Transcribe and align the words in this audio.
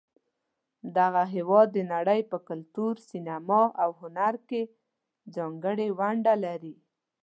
دغه 0.97 1.23
هېواد 1.35 1.67
د 1.73 1.77
نړۍ 1.93 2.21
په 2.31 2.37
کلتور، 2.49 2.93
سینما، 3.09 3.61
او 3.83 3.89
هنر 4.01 4.33
کې 4.47 4.61
ځانګړې 5.35 5.87
ونډه 5.99 6.33
لري. 6.45 6.75